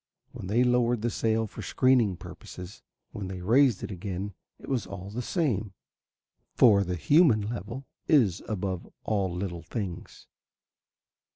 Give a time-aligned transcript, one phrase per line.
[0.31, 4.87] When they lowered the sail for screening purposes, when they raised it again, it was
[4.87, 5.73] all the same,
[6.55, 10.25] for the human level is above all little things.